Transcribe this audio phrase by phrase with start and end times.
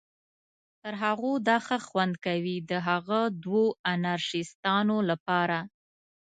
[0.81, 5.59] تر هغو دا ښه خوند کوي، د هغه دوو انارشیستانو لپاره.